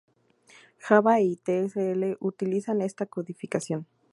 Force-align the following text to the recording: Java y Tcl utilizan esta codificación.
Java 0.79 1.21
y 1.21 1.35
Tcl 1.35 2.17
utilizan 2.21 2.81
esta 2.81 3.05
codificación. 3.05 3.85